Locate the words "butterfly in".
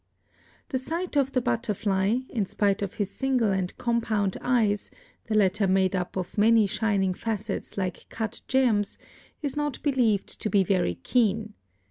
1.41-2.47